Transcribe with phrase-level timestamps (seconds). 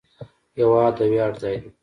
[0.57, 1.69] هېواد د ویاړ ځای دی.